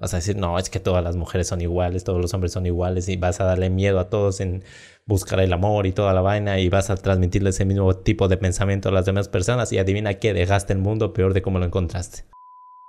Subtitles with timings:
[0.00, 2.66] Vas a decir, no, es que todas las mujeres son iguales, todos los hombres son
[2.66, 4.62] iguales y vas a darle miedo a todos en
[5.06, 8.36] buscar el amor y toda la vaina y vas a transmitirle ese mismo tipo de
[8.36, 11.64] pensamiento a las demás personas y adivina qué, dejaste el mundo peor de cómo lo
[11.64, 12.22] encontraste.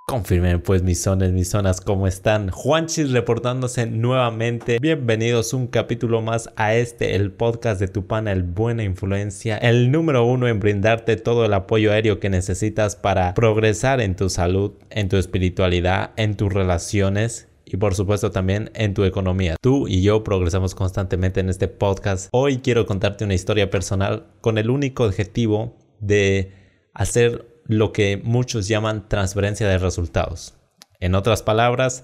[0.10, 2.50] Confirmen pues mis zonas, mis zonas, ¿cómo están?
[2.50, 4.80] Juanchis reportándose nuevamente.
[4.82, 9.58] Bienvenidos un capítulo más a este, el podcast de tu pana, el Buena Influencia.
[9.58, 14.32] El número uno en brindarte todo el apoyo aéreo que necesitas para progresar en tu
[14.32, 19.57] salud, en tu espiritualidad, en tus relaciones y por supuesto también en tu economía.
[19.62, 22.30] Tú y yo progresamos constantemente en este podcast.
[22.32, 26.52] Hoy quiero contarte una historia personal con el único objetivo de
[26.96, 30.55] hacer lo que muchos llaman transferencia de resultados.
[31.00, 32.04] En otras palabras,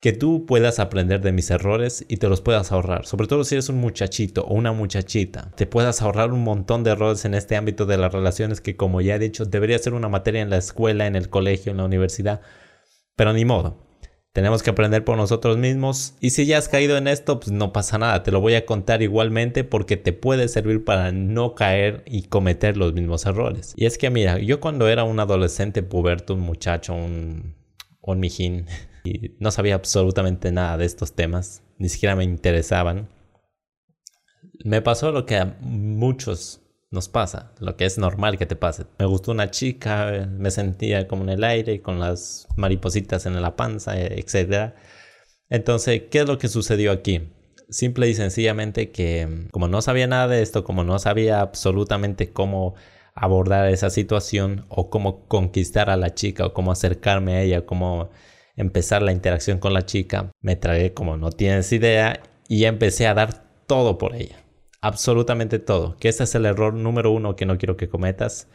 [0.00, 3.04] que tú puedas aprender de mis errores y te los puedas ahorrar.
[3.04, 5.50] Sobre todo si eres un muchachito o una muchachita.
[5.56, 9.00] Te puedas ahorrar un montón de errores en este ámbito de las relaciones que como
[9.00, 11.86] ya he dicho debería ser una materia en la escuela, en el colegio, en la
[11.86, 12.40] universidad.
[13.16, 13.83] Pero ni modo.
[14.34, 16.14] Tenemos que aprender por nosotros mismos.
[16.20, 18.24] Y si ya has caído en esto, pues no pasa nada.
[18.24, 22.76] Te lo voy a contar igualmente porque te puede servir para no caer y cometer
[22.76, 23.74] los mismos errores.
[23.76, 27.54] Y es que mira, yo cuando era un adolescente puberto, un muchacho, un,
[28.00, 28.66] un mijín,
[29.04, 33.08] y no sabía absolutamente nada de estos temas, ni siquiera me interesaban,
[34.64, 36.63] me pasó lo que a muchos
[36.94, 38.86] nos pasa, lo que es normal que te pase.
[38.98, 43.56] Me gustó una chica, me sentía como en el aire, con las maripositas en la
[43.56, 44.74] panza, etc.
[45.50, 47.28] Entonces, ¿qué es lo que sucedió aquí?
[47.68, 52.74] Simple y sencillamente que como no sabía nada de esto, como no sabía absolutamente cómo
[53.14, 58.10] abordar esa situación o cómo conquistar a la chica o cómo acercarme a ella, cómo
[58.56, 63.14] empezar la interacción con la chica, me tragué como no tienes idea y empecé a
[63.14, 64.43] dar todo por ella
[64.84, 68.48] absolutamente todo, que ese es el error número uno que no quiero que cometas.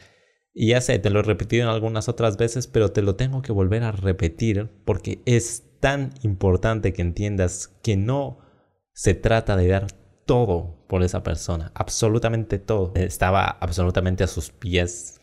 [0.53, 3.41] Y ya sé, te lo he repetido en algunas otras veces, pero te lo tengo
[3.41, 8.37] que volver a repetir porque es tan importante que entiendas que no
[8.93, 9.87] se trata de dar
[10.25, 12.91] todo por esa persona, absolutamente todo.
[12.93, 15.18] Estaba absolutamente a sus pies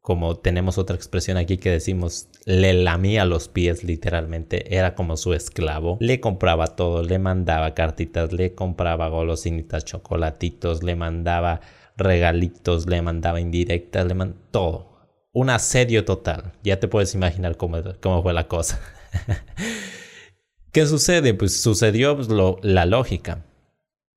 [0.00, 5.34] como tenemos otra expresión aquí que decimos, le lamía los pies literalmente, era como su
[5.34, 11.60] esclavo, le compraba todo, le mandaba cartitas, le compraba golosinitas, chocolatitos, le mandaba
[11.96, 14.90] regalitos, le mandaba indirectas, le mandaba todo.
[15.32, 18.80] Un asedio total, ya te puedes imaginar cómo, cómo fue la cosa.
[20.72, 21.34] ¿Qué sucede?
[21.34, 22.28] Pues sucedió pues,
[22.62, 23.44] la lógica.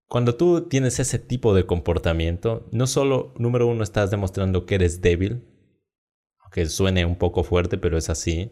[0.07, 5.01] Cuando tú tienes ese tipo de comportamiento, no solo, número uno, estás demostrando que eres
[5.01, 5.44] débil,
[6.53, 8.51] que suene un poco fuerte, pero es así.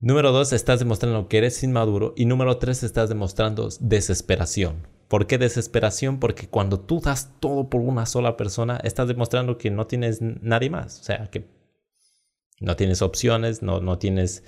[0.00, 2.12] Número dos, estás demostrando que eres inmaduro.
[2.16, 4.88] Y número tres, estás demostrando desesperación.
[5.06, 6.18] ¿Por qué desesperación?
[6.18, 10.70] Porque cuando tú das todo por una sola persona, estás demostrando que no tienes nadie
[10.70, 11.00] más.
[11.00, 11.46] O sea, que
[12.60, 14.42] no tienes opciones, no, no tienes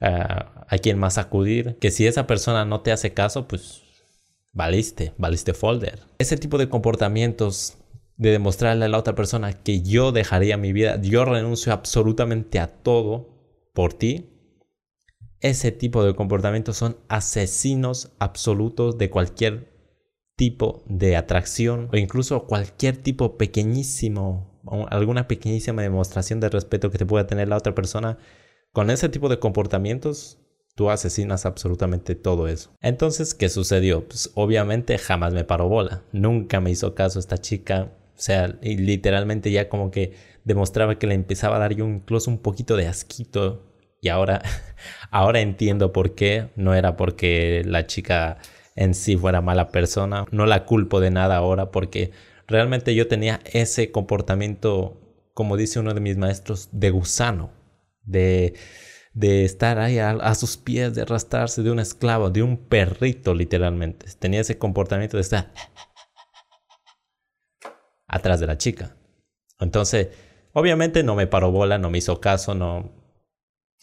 [0.00, 1.78] ah, a quién más acudir.
[1.78, 3.82] Que si esa persona no te hace caso, pues
[4.52, 6.00] valiste, valiste folder.
[6.18, 7.78] Ese tipo de comportamientos
[8.18, 12.66] de demostrarle a la otra persona que yo dejaría mi vida, yo renuncio absolutamente a
[12.66, 13.28] todo
[13.72, 14.26] por ti,
[15.40, 19.72] ese tipo de comportamientos son asesinos absolutos de cualquier
[20.36, 27.06] tipo de atracción o incluso cualquier tipo pequeñísimo, alguna pequeñísima demostración de respeto que te
[27.06, 28.18] pueda tener la otra persona.
[28.72, 30.38] Con ese tipo de comportamientos,
[30.74, 32.70] tú asesinas absolutamente todo eso.
[32.80, 34.06] Entonces, ¿qué sucedió?
[34.06, 36.02] Pues obviamente jamás me paró bola.
[36.12, 37.92] Nunca me hizo caso esta chica.
[38.18, 40.12] O sea, literalmente ya como que
[40.42, 43.64] demostraba que le empezaba a dar yo incluso un poquito de asquito.
[44.00, 44.42] Y ahora,
[45.12, 46.48] ahora entiendo por qué.
[46.56, 48.38] No era porque la chica
[48.74, 50.26] en sí fuera mala persona.
[50.32, 52.10] No la culpo de nada ahora porque
[52.48, 55.00] realmente yo tenía ese comportamiento,
[55.32, 57.52] como dice uno de mis maestros, de gusano.
[58.02, 58.54] De,
[59.12, 63.32] de estar ahí a, a, sus pies, de arrastrarse de un esclavo, de un perrito
[63.32, 64.06] literalmente.
[64.18, 65.52] Tenía ese comportamiento de estar
[68.08, 68.96] atrás de la chica.
[69.60, 70.08] Entonces,
[70.52, 72.90] obviamente no me paró bola, no me hizo caso, no,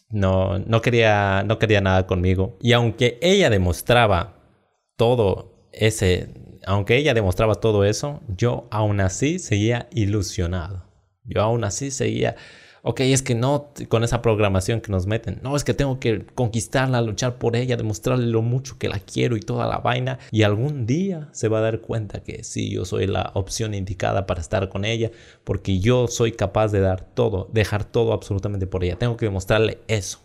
[0.09, 2.57] no, no, quería, no quería nada conmigo.
[2.61, 4.35] Y aunque ella demostraba
[4.97, 6.29] todo ese,
[6.65, 10.85] aunque ella demostraba todo eso, yo aún así seguía ilusionado.
[11.23, 12.35] Yo aún así seguía
[12.87, 16.23] ok, es que no, con esa programación que nos meten, no, es que tengo que
[16.35, 20.43] conquistarla, luchar por ella, demostrarle lo mucho que la quiero y toda la vaina, y
[20.43, 24.39] algún día se va a dar cuenta que sí, yo soy la opción indicada para
[24.39, 25.09] estar con ella,
[25.43, 29.79] porque yo soy capaz de dar todo, dejar todo absolutamente por ella, tengo que demostrarle
[29.87, 30.19] eso.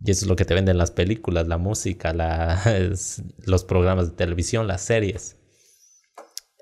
[0.00, 2.14] Y eso es lo que te venden las películas, la música,
[3.44, 5.36] los programas de televisión, las series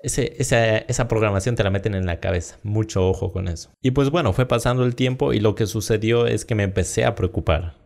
[0.03, 2.59] esa, programación te la meten en la cabeza.
[2.63, 3.71] Mucho ojo con eso.
[3.81, 7.05] Y pues bueno, fue pasando el tiempo y lo que sucedió es que me empecé
[7.05, 7.77] a preocupar.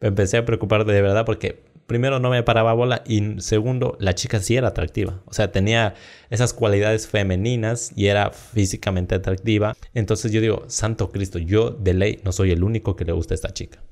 [0.00, 4.14] Me empecé a preocupar de verdad porque primero no me paraba bola y segundo, la
[4.14, 5.22] chica sí era atractiva.
[5.26, 5.94] O sea, tenía
[6.30, 9.76] esas cualidades femeninas y era físicamente atractiva.
[9.94, 13.34] Entonces yo digo, Santo Cristo, yo de ley no soy el único que le gusta
[13.34, 13.82] a esta chica.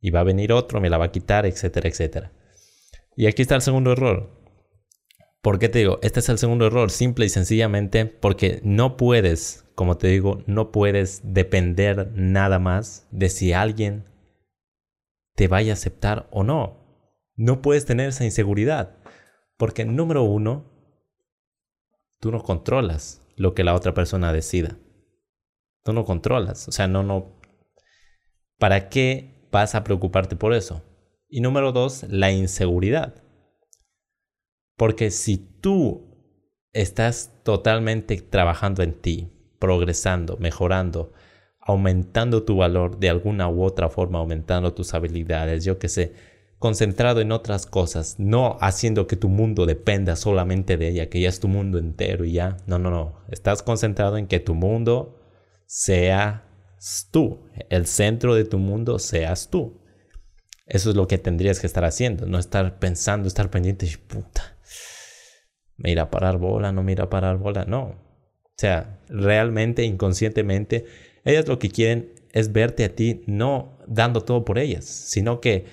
[0.00, 2.32] Y va a venir otro, me la va a quitar, etcétera, etcétera.
[3.16, 4.43] Y aquí está el segundo error.
[5.44, 5.98] ¿Por qué te digo?
[6.00, 10.72] Este es el segundo error, simple y sencillamente porque no puedes, como te digo, no
[10.72, 14.06] puedes depender nada más de si alguien
[15.34, 17.12] te vaya a aceptar o no.
[17.36, 18.96] No puedes tener esa inseguridad.
[19.58, 20.64] Porque número uno,
[22.20, 24.78] tú no controlas lo que la otra persona decida.
[25.82, 26.68] Tú no controlas.
[26.68, 27.38] O sea, no, no.
[28.58, 30.82] ¿Para qué vas a preocuparte por eso?
[31.28, 33.23] Y número dos, la inseguridad.
[34.76, 36.14] Porque si tú
[36.72, 41.12] estás totalmente trabajando en ti, progresando, mejorando,
[41.60, 46.12] aumentando tu valor de alguna u otra forma, aumentando tus habilidades, yo qué sé,
[46.58, 51.28] concentrado en otras cosas, no haciendo que tu mundo dependa solamente de ella, que ya
[51.28, 52.56] es tu mundo entero y ya.
[52.66, 53.20] No, no, no.
[53.30, 55.20] Estás concentrado en que tu mundo
[55.66, 56.40] seas
[57.10, 59.80] tú, el centro de tu mundo seas tú.
[60.66, 64.53] Eso es lo que tendrías que estar haciendo, no estar pensando, estar pendiente, puta,
[65.76, 67.82] me irá a parar bola, no me irá a parar bola, no.
[67.82, 70.86] O sea, realmente, inconscientemente,
[71.24, 75.66] ellas lo que quieren es verte a ti no dando todo por ellas, sino que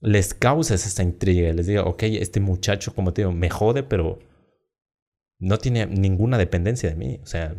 [0.00, 4.18] les causes esta intriga les diga, ok, este muchacho, como te digo, me jode, pero
[5.38, 7.20] no tiene ninguna dependencia de mí.
[7.22, 7.54] O sea,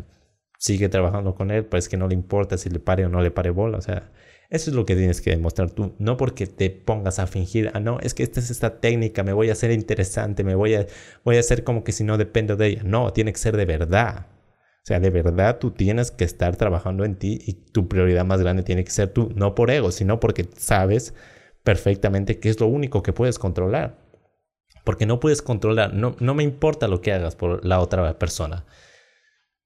[0.57, 3.31] sigue trabajando con él, pues que no le importa si le pare o no le
[3.31, 3.77] pare bola.
[3.77, 4.11] O sea,
[4.51, 5.95] eso es lo que tienes que demostrar tú.
[5.97, 9.31] No porque te pongas a fingir, ah, no, es que esta es esta técnica, me
[9.31, 10.87] voy a hacer interesante, me voy a,
[11.23, 12.81] voy a hacer como que si no dependo de ella.
[12.83, 14.27] No, tiene que ser de verdad.
[14.83, 18.41] O sea, de verdad tú tienes que estar trabajando en ti y tu prioridad más
[18.41, 21.13] grande tiene que ser tú, no por ego, sino porque sabes
[21.63, 23.99] perfectamente que es lo único que puedes controlar.
[24.83, 28.65] Porque no puedes controlar, no, no me importa lo que hagas por la otra persona.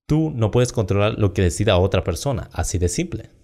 [0.06, 3.35] Tú no puedes controlar lo que decida otra persona, así de simple.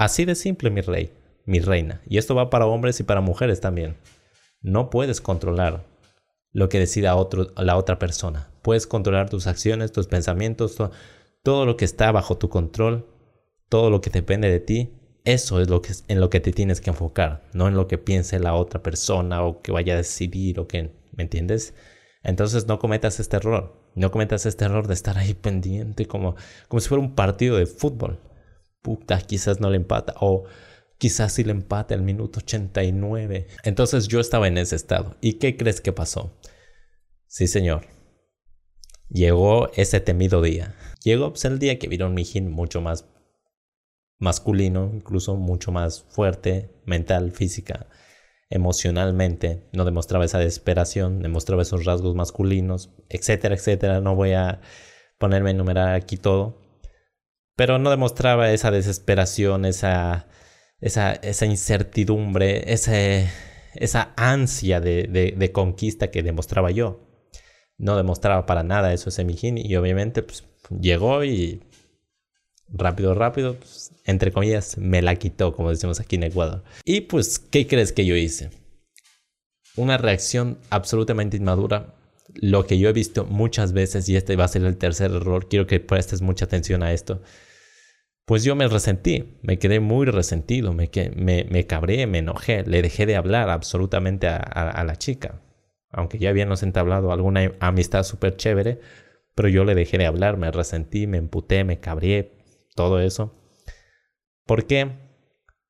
[0.00, 1.12] Así de simple, mi rey,
[1.44, 2.00] mi reina.
[2.08, 3.98] Y esto va para hombres y para mujeres también.
[4.62, 5.84] No puedes controlar
[6.52, 7.14] lo que decida
[7.58, 8.48] la otra persona.
[8.62, 10.78] Puedes controlar tus acciones, tus pensamientos,
[11.42, 13.08] todo lo que está bajo tu control,
[13.68, 14.94] todo lo que depende de ti,
[15.24, 17.98] eso es lo que en lo que te tienes que enfocar, no en lo que
[17.98, 21.74] piense la otra persona o que vaya a decidir o que, ¿me entiendes?
[22.22, 26.36] Entonces no cometas este error, no cometas este error de estar ahí pendiente como,
[26.68, 28.18] como si fuera un partido de fútbol.
[28.82, 30.44] Puta, quizás no le empata o
[30.98, 33.46] quizás sí le empate al minuto 89.
[33.64, 35.16] Entonces yo estaba en ese estado.
[35.20, 36.38] ¿Y qué crees que pasó?
[37.26, 37.86] Sí, señor.
[39.08, 40.74] Llegó ese temido día.
[41.02, 43.06] Llegó pues, el día que vieron mi Mijin mucho más
[44.18, 47.86] masculino, incluso mucho más fuerte, mental, física,
[48.50, 49.68] emocionalmente.
[49.72, 54.00] No demostraba esa desesperación, demostraba esos rasgos masculinos, etcétera, etcétera.
[54.00, 54.60] No voy a
[55.18, 56.60] ponerme a enumerar aquí todo.
[57.60, 60.28] Pero no demostraba esa desesperación, esa,
[60.80, 67.06] esa, esa incertidumbre, esa ansia de, de, conquista que demostraba yo.
[67.76, 71.62] No demostraba para nada eso ese Mijin y obviamente pues, llegó y
[72.66, 76.64] rápido, rápido, pues, entre comillas, me la quitó, como decimos aquí en Ecuador.
[76.86, 78.48] Y pues, ¿qué crees que yo hice?
[79.76, 81.94] Una reacción absolutamente inmadura.
[82.32, 85.46] Lo que yo he visto muchas veces, y este va a ser el tercer error,
[85.46, 87.20] quiero que prestes mucha atención a esto.
[88.24, 92.82] Pues yo me resentí, me quedé muy resentido, me, me, me cabré, me enojé, le
[92.82, 95.42] dejé de hablar absolutamente a, la chica.
[95.90, 98.80] Aunque ya habíamos entablado alguna amistad súper chévere,
[99.34, 102.38] pero yo le dejé de hablar, me resentí, me emputé, me cabré,
[102.76, 103.34] todo eso.
[104.46, 104.92] ¿Por qué?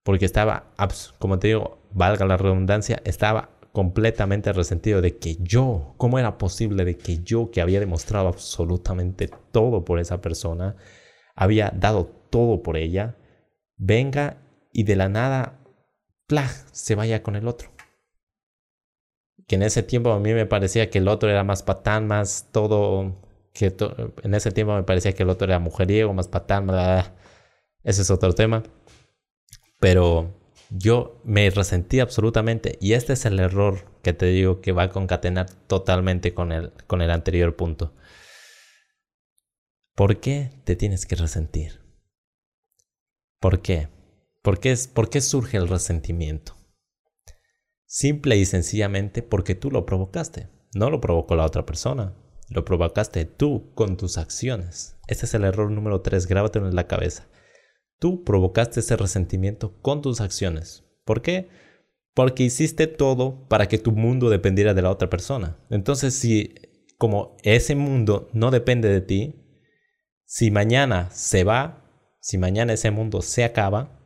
[0.03, 0.75] Porque estaba,
[1.19, 6.85] como te digo, valga la redundancia, estaba completamente resentido de que yo, ¿cómo era posible
[6.85, 10.77] de que yo, que había demostrado absolutamente todo por esa persona,
[11.35, 13.17] había dado todo por ella,
[13.77, 14.39] venga
[14.73, 15.61] y de la nada,
[16.73, 17.71] se vaya con el otro?
[19.47, 22.49] Que en ese tiempo a mí me parecía que el otro era más patán, más
[22.53, 23.17] todo
[23.53, 23.75] que
[24.23, 26.69] en ese tiempo me parecía que el otro era mujeriego, más patán,
[27.83, 28.63] ese es otro tema.
[29.81, 30.35] Pero
[30.71, 34.91] yo me resentí absolutamente y este es el error que te digo que va a
[34.91, 37.93] concatenar totalmente con el, con el anterior punto.
[39.97, 41.80] ¿Por qué te tienes que resentir?
[43.41, 43.89] ¿Por qué?
[44.43, 46.55] ¿Por qué, es, ¿Por qué surge el resentimiento?
[47.87, 52.15] Simple y sencillamente porque tú lo provocaste, no lo provocó la otra persona.
[52.51, 54.99] Lo provocaste tú con tus acciones.
[55.07, 57.29] Ese es el error número 3, grábatelo en la cabeza.
[57.99, 60.85] Tú provocaste ese resentimiento con tus acciones.
[61.05, 61.49] ¿Por qué?
[62.13, 65.59] Porque hiciste todo para que tu mundo dependiera de la otra persona.
[65.71, 66.55] Entonces, si
[66.99, 69.35] como ese mundo no depende de ti,
[70.27, 71.90] si mañana se va,
[72.21, 73.99] si mañana ese mundo se acaba,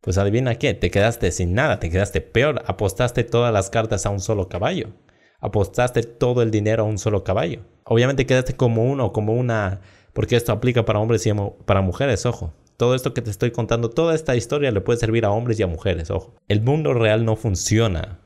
[0.00, 4.10] pues adivina qué, te quedaste sin nada, te quedaste peor, apostaste todas las cartas a
[4.10, 4.94] un solo caballo,
[5.40, 7.64] apostaste todo el dinero a un solo caballo.
[7.84, 9.80] Obviamente quedaste como uno, como una,
[10.12, 11.32] porque esto aplica para hombres y
[11.64, 12.54] para mujeres, ojo.
[12.76, 15.64] Todo esto que te estoy contando, toda esta historia le puede servir a hombres y
[15.64, 16.36] a mujeres, ojo.
[16.46, 18.20] El mundo real no funciona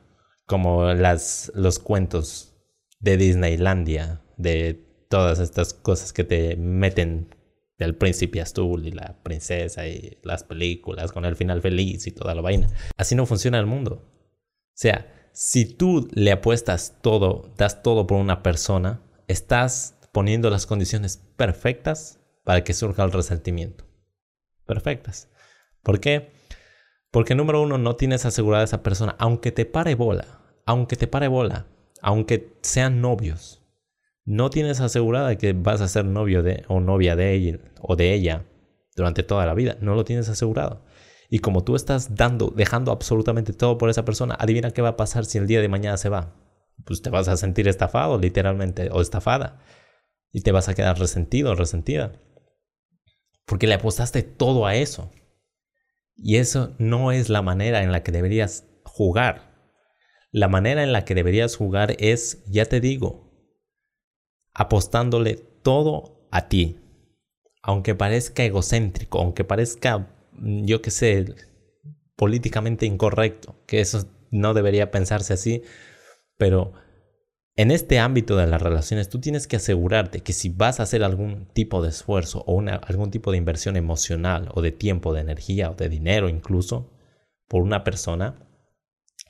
[0.45, 2.55] como las, los cuentos
[2.99, 7.35] de Disneylandia, de todas estas cosas que te meten
[7.83, 12.35] del príncipe azul y la princesa y las películas con el final feliz y toda
[12.35, 12.67] la vaina.
[12.97, 14.03] Así no funciona el mundo.
[14.05, 20.65] O sea, si tú le apuestas todo, das todo por una persona, estás poniendo las
[20.65, 23.85] condiciones perfectas para que surja el resentimiento.
[24.65, 25.29] Perfectas.
[25.81, 26.31] ¿Por qué?
[27.11, 31.27] Porque número uno, no tienes asegurada esa persona, aunque te pare bola, aunque te pare
[31.27, 31.67] bola,
[32.01, 33.62] aunque sean novios,
[34.25, 38.13] no tienes asegurada que vas a ser novio de o novia de ella o de
[38.13, 38.45] ella
[38.95, 39.77] durante toda la vida.
[39.81, 40.85] No lo tienes asegurado.
[41.29, 44.97] Y como tú estás dando, dejando absolutamente todo por esa persona, adivina qué va a
[44.97, 46.35] pasar si el día de mañana se va.
[46.85, 49.59] Pues te vas a sentir estafado, literalmente, o estafada.
[50.31, 52.21] Y te vas a quedar resentido resentida.
[53.45, 55.11] Porque le apostaste todo a eso.
[56.15, 59.53] Y eso no es la manera en la que deberías jugar.
[60.31, 63.22] La manera en la que deberías jugar es, ya te digo,
[64.53, 66.79] apostándole todo a ti.
[67.61, 71.25] Aunque parezca egocéntrico, aunque parezca, mm, yo qué sé,
[72.15, 75.63] políticamente incorrecto, que eso no debería pensarse así,
[76.37, 76.73] pero
[77.55, 81.03] en este ámbito de las relaciones tú tienes que asegurarte que si vas a hacer
[81.03, 85.69] algún tipo de esfuerzo o algún tipo de inversión emocional o de tiempo, de energía
[85.69, 86.91] o de dinero incluso
[87.47, 88.47] por una persona,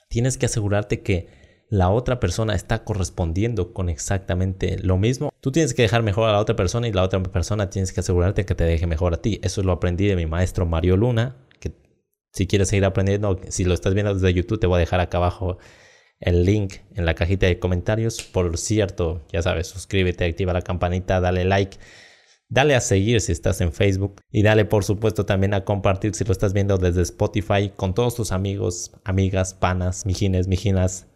[0.08, 1.43] tienes que asegurarte que
[1.74, 5.32] la otra persona está correspondiendo con exactamente lo mismo.
[5.42, 8.02] Tú tienes que dejar mejor a la otra persona y la otra persona tienes que
[8.02, 9.40] asegurarte que te deje mejor a ti.
[9.42, 11.72] Eso lo aprendí de mi maestro Mario Luna, que
[12.32, 15.18] si quieres seguir aprendiendo, si lo estás viendo desde YouTube, te voy a dejar acá
[15.18, 15.58] abajo
[16.20, 18.22] el link en la cajita de comentarios.
[18.22, 21.80] Por cierto, ya sabes, suscríbete, activa la campanita, dale like.
[22.50, 26.24] Dale a seguir si estás en Facebook y dale por supuesto también a compartir si
[26.24, 31.08] lo estás viendo desde Spotify con todos tus amigos, amigas, panas, mijines, mijinas,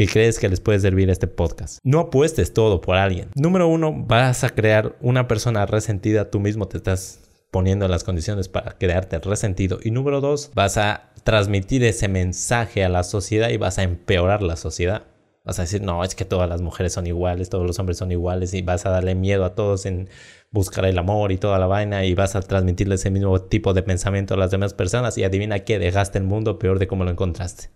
[0.00, 1.78] que crees que les puede servir este podcast.
[1.84, 3.28] No apuestes todo por alguien.
[3.34, 8.48] Número uno, vas a crear una persona resentida, tú mismo te estás poniendo las condiciones
[8.48, 9.78] para quedarte resentido.
[9.84, 14.42] Y número dos, vas a transmitir ese mensaje a la sociedad y vas a empeorar
[14.42, 15.02] la sociedad.
[15.44, 18.10] Vas a decir, no, es que todas las mujeres son iguales, todos los hombres son
[18.10, 20.08] iguales y vas a darle miedo a todos en
[20.50, 23.82] buscar el amor y toda la vaina y vas a transmitirle ese mismo tipo de
[23.82, 27.10] pensamiento a las demás personas y adivina qué, dejaste el mundo peor de cómo lo
[27.10, 27.68] encontraste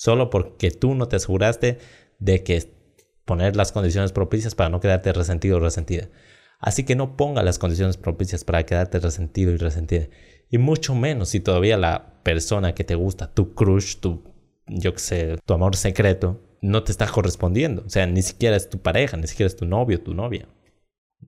[0.00, 1.76] solo porque tú no te aseguraste
[2.20, 2.72] de que
[3.26, 6.08] poner las condiciones propicias para no quedarte resentido o resentida.
[6.58, 10.08] Así que no ponga las condiciones propicias para quedarte resentido y resentida.
[10.48, 14.22] Y mucho menos si todavía la persona que te gusta, tu crush, tu,
[14.68, 17.82] yo qué sé, tu amor secreto, no te está correspondiendo.
[17.84, 20.48] O sea, ni siquiera es tu pareja, ni siquiera es tu novio, tu novia.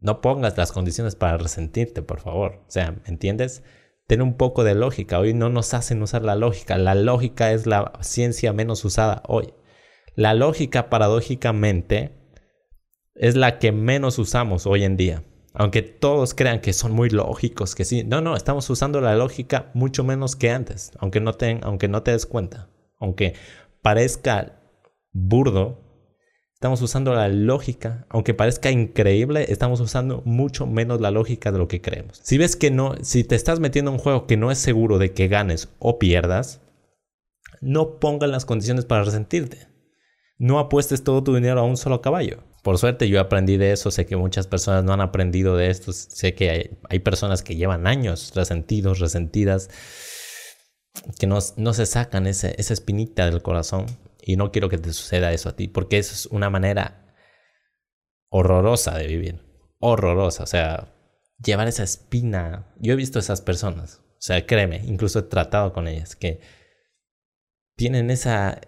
[0.01, 2.63] No pongas las condiciones para resentirte, por favor.
[2.67, 3.63] O sea, ¿me entiendes?
[4.13, 5.19] Tener un poco de lógica.
[5.19, 6.77] Hoy no nos hacen usar la lógica.
[6.77, 9.55] La lógica es la ciencia menos usada hoy.
[10.17, 12.13] La lógica, paradójicamente,
[13.15, 15.23] es la que menos usamos hoy en día.
[15.55, 18.05] Aunque todos crean que son muy lógicos, que sí.
[18.05, 20.93] No, no, estamos usando la lógica mucho menos que antes.
[20.99, 22.69] Aunque no te, aunque no te des cuenta.
[23.01, 23.33] Aunque
[23.81, 24.61] parezca
[25.15, 25.92] burdo,
[26.63, 31.67] Estamos usando la lógica, aunque parezca increíble, estamos usando mucho menos la lógica de lo
[31.67, 32.21] que creemos.
[32.23, 34.99] Si ves que no, si te estás metiendo en un juego que no es seguro
[34.99, 36.61] de que ganes o pierdas,
[37.61, 39.67] no pongas las condiciones para resentirte.
[40.39, 42.45] No apuestes todo tu dinero a un solo caballo.
[42.63, 45.93] Por suerte yo aprendí de eso, sé que muchas personas no han aprendido de esto,
[45.93, 49.69] sé que hay, personas que llevan años resentidos, resentidas,
[51.19, 53.87] que no, no se sacan ese, esa espinita del corazón
[54.23, 57.15] y no quiero que te suceda eso a ti, porque eso es una manera
[58.31, 59.41] horrorosa de vivir.
[59.81, 60.45] Horrorosa.
[60.45, 60.95] O sea,
[61.45, 62.73] llevar esa espina.
[62.79, 64.01] Yo he visto esas personas.
[64.13, 66.41] O sea, créeme, incluso he tratado con ellas, que
[67.77, 68.61] tienen esa,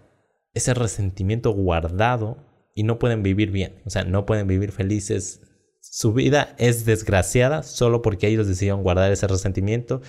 [0.53, 2.37] ese resentimiento guardado
[2.75, 3.81] y no pueden vivir bien.
[3.85, 5.41] O sea, no pueden vivir felices.
[5.79, 10.01] Su vida es desgraciada solo porque ellos decidieron guardar ese resentimiento.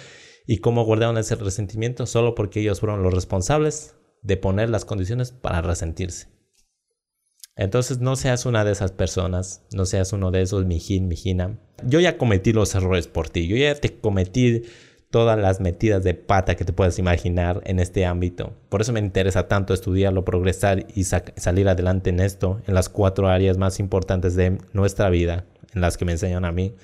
[0.44, 2.06] ¿Y cómo guardaron ese resentimiento?
[2.06, 6.28] Solo porque ellos fueron los responsables de poner las condiciones para resentirse.
[7.56, 11.58] Entonces no seas una de esas personas, no seas uno de esos mijín, mijina.
[11.84, 14.64] Yo ya cometí los errores por ti, yo ya te cometí
[15.10, 18.52] todas las metidas de pata que te puedas imaginar en este ámbito.
[18.68, 23.28] Por eso me interesa tanto estudiarlo, progresar y salir adelante en esto, en las cuatro
[23.28, 26.74] áreas más importantes de nuestra vida, en las que me enseñan a mí.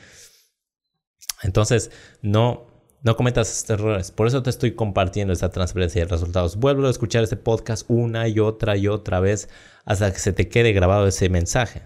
[1.42, 1.90] Entonces,
[2.22, 2.71] no,
[3.02, 4.10] no cometas estos errores.
[4.10, 6.56] Por eso te estoy compartiendo esta transferencia de resultados.
[6.56, 9.48] Vuelvo a escuchar este podcast una y otra y otra vez
[9.84, 11.82] hasta que se te quede grabado ese mensaje.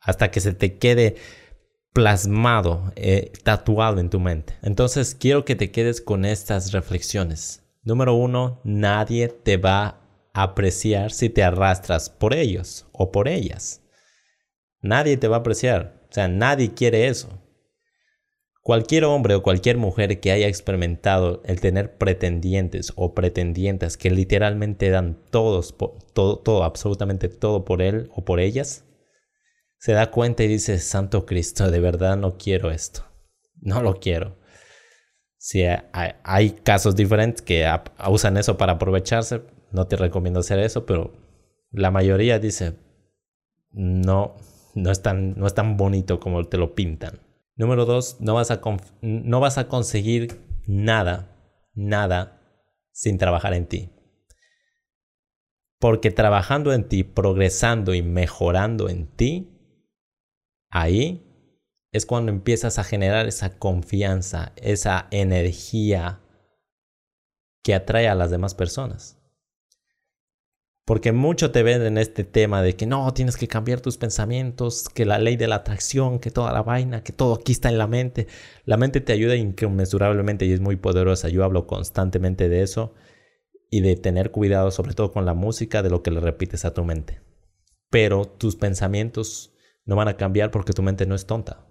[0.00, 1.16] Hasta que se te quede
[1.94, 4.54] plasmado, eh, tatuado en tu mente.
[4.62, 7.62] Entonces quiero que te quedes con estas reflexiones.
[7.82, 10.00] Número uno, nadie te va
[10.34, 13.80] a apreciar si te arrastras por ellos o por ellas.
[14.82, 16.02] Nadie te va a apreciar.
[16.10, 17.28] O sea, nadie quiere eso.
[18.68, 24.90] Cualquier hombre o cualquier mujer que haya experimentado el tener pretendientes o pretendientes que literalmente
[24.90, 25.74] dan todos,
[26.12, 28.84] todo, todo, absolutamente todo por él o por ellas,
[29.78, 33.06] se da cuenta y dice, Santo Cristo, de verdad no quiero esto.
[33.58, 34.36] No lo quiero.
[35.38, 37.66] Si hay, casos diferentes que
[38.06, 41.14] usan eso para aprovecharse, no te recomiendo hacer eso, pero
[41.70, 42.74] la mayoría dice,
[43.70, 44.36] no,
[44.74, 47.26] no es tan, no es tan bonito como te lo pintan.
[47.58, 48.60] Número dos, no vas, a
[49.02, 51.36] no vas a conseguir nada,
[51.74, 52.40] nada
[52.92, 53.90] sin trabajar en ti.
[55.80, 59.58] Porque trabajando en ti, progresando y mejorando en ti,
[60.70, 61.24] ahí
[61.90, 66.20] es cuando empiezas a generar esa confianza, esa energía
[67.64, 69.17] que atrae a las demás personas.
[70.88, 74.88] Porque mucho te ven en este tema de que no, tienes que cambiar tus pensamientos,
[74.88, 77.76] que la ley de la atracción, que toda la vaina, que todo aquí está en
[77.76, 78.26] la mente.
[78.64, 81.28] La mente te ayuda inconmensurablemente y es muy poderosa.
[81.28, 82.94] Yo hablo constantemente de eso
[83.70, 86.72] y de tener cuidado sobre todo con la música, de lo que le repites a
[86.72, 87.20] tu mente.
[87.90, 89.52] Pero tus pensamientos
[89.84, 91.67] no van a cambiar porque tu mente no es tonta.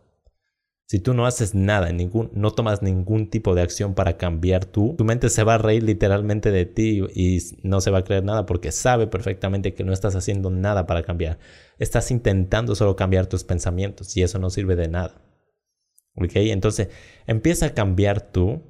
[0.90, 4.96] Si tú no haces nada, ningún, no tomas ningún tipo de acción para cambiar tú,
[4.98, 8.24] tu mente se va a reír literalmente de ti y no se va a creer
[8.24, 11.40] nada porque sabe perfectamente que no estás haciendo nada para cambiar.
[11.78, 15.22] Estás intentando solo cambiar tus pensamientos y eso no sirve de nada.
[16.16, 16.32] ¿Ok?
[16.36, 16.88] Entonces
[17.26, 18.62] empieza a cambiar tú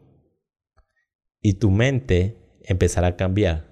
[1.39, 3.67] y tu mente empezará a cambiar.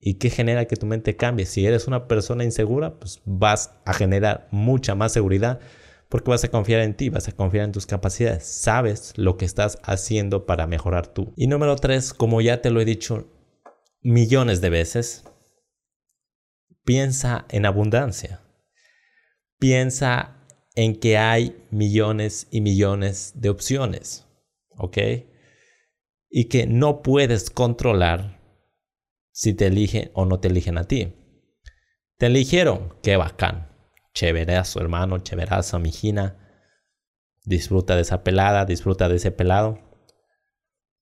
[0.00, 1.44] ¿Y qué genera que tu mente cambie?
[1.44, 5.60] Si eres una persona insegura, pues vas a generar mucha más seguridad
[6.10, 9.44] porque vas a confiar en ti, vas a confiar en tus capacidades, sabes lo que
[9.44, 11.32] estás haciendo para mejorar tú.
[11.36, 13.28] Y número tres, como ya te lo he dicho
[14.02, 15.24] millones de veces,
[16.84, 18.40] piensa en abundancia.
[19.60, 20.36] Piensa
[20.74, 24.26] en que hay millones y millones de opciones,
[24.70, 24.98] ¿ok?
[26.28, 28.40] Y que no puedes controlar
[29.30, 31.14] si te eligen o no te eligen a ti.
[32.18, 33.69] Te eligieron, qué bacán
[34.14, 36.36] chéverazo, hermano, chéverazo, mijina.
[37.44, 39.78] Disfruta de esa pelada, disfruta de ese pelado.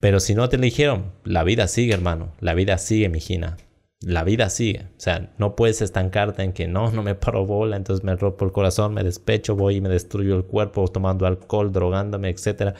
[0.00, 2.34] Pero si no te eligieron, la vida sigue, hermano.
[2.40, 3.56] La vida sigue, mijina.
[4.00, 4.92] La vida sigue.
[4.96, 8.44] O sea, no puedes estancarte en que no, no me paro bola, entonces me rompo
[8.44, 12.76] el corazón, me despecho, voy y me destruyo el cuerpo tomando alcohol, drogándome, etc.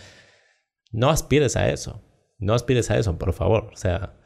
[0.93, 2.05] No aspires a eso.
[2.39, 3.71] No aspires a eso, por favor.
[3.73, 4.17] O sea,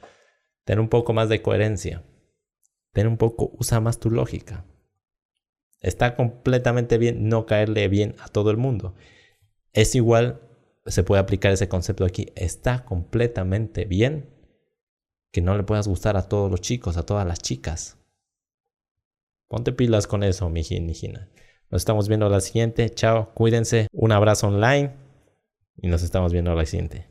[0.64, 2.04] ten un poco más de coherencia.
[2.92, 4.66] Ten un poco, usa más tu lógica.
[5.82, 8.94] Está completamente bien no caerle bien a todo el mundo.
[9.72, 10.40] Es igual,
[10.86, 12.32] se puede aplicar ese concepto aquí.
[12.36, 14.30] Está completamente bien
[15.32, 17.98] que no le puedas gustar a todos los chicos, a todas las chicas.
[19.48, 21.28] Ponte pilas con eso, mijin, mijina.
[21.70, 22.90] Nos estamos viendo a la siguiente.
[22.90, 23.88] Chao, cuídense.
[23.92, 24.94] Un abrazo online
[25.76, 27.08] y nos estamos viendo a la siguiente.